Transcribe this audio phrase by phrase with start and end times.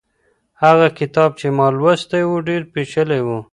[0.63, 3.27] هغه کتاب چي ما لوستی و، ډېر پېچلی و.